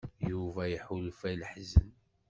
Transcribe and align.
Yuba 0.29 0.63
iḥulfa 0.75 1.25
i 1.31 1.35
leḥzen. 1.41 1.89